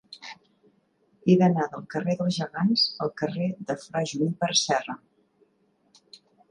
He 1.31 1.35
d'anar 1.41 1.67
del 1.75 1.85
carrer 1.95 2.17
dels 2.21 2.39
Gegants 2.39 2.87
al 3.07 3.13
carrer 3.23 3.53
de 3.69 3.79
Fra 3.87 4.05
Juníper 4.15 4.53
Serra. 4.67 4.99